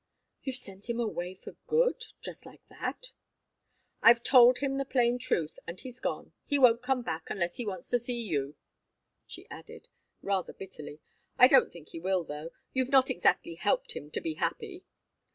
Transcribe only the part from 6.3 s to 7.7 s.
He won't come back unless he